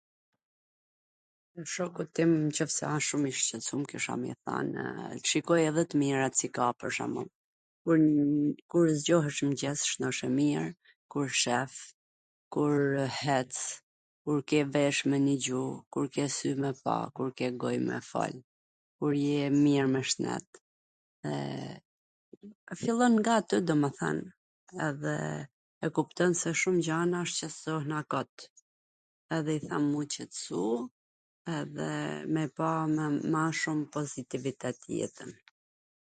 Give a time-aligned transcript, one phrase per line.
[1.73, 4.81] Shokut tim nwqoftse asht shum i shqetsum kisha me i thanw
[5.31, 7.31] shikoji edhe tw mirat si ka pwr shwmbwll
[8.73, 10.63] kur zgjohesh n mngjes shwndosh e mir,
[11.13, 11.73] kur shef,
[12.53, 12.75] kur
[13.21, 13.53] hec,
[14.25, 17.97] kur ke vesh me nii gjuh, kur ke sy me pa, kur ke goj me
[18.09, 18.35] fol,
[18.97, 20.47] kur je mir me shnet,
[22.71, 24.19] e fillon nga ato domethwn
[24.87, 25.15] edhe
[25.85, 28.33] e kupton se pwr shum gjana shqetsohna kot,
[29.37, 30.63] edhe i them m u qetsu,
[31.59, 31.87] edhe
[32.35, 33.05] me pa me
[33.35, 35.31] ma shum pozitivitet jetwn.